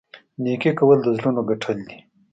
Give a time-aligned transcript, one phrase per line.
[0.43, 1.99] نیکي کول د زړونو ګټل دي.